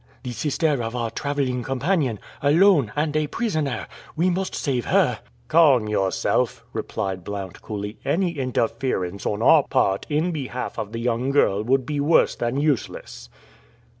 [0.23, 3.85] "The sister of our traveling companion alone, and a prisoner!
[4.15, 7.99] We must save her." "Calm yourself," replied Blount coolly.
[8.03, 12.59] "Any interference on our part in behalf of the young girl would be worse than
[12.59, 13.29] useless."